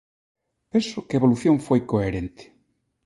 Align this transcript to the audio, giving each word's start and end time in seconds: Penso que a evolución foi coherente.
Penso 0.71 1.05
que 1.07 1.13
a 1.15 1.19
evolución 1.21 1.55
foi 1.67 1.79
coherente. 1.91 2.43